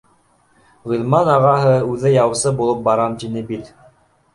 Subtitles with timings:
[0.93, 3.75] Ғилман ағаһы үҙе яусы булып барам тине бит